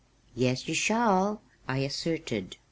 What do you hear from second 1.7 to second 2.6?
asserted.